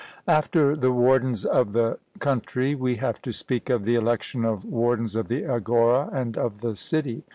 [0.27, 5.15] After the wardens of the country, we have to speak of the election of wardens
[5.15, 7.23] of the agora and of the city.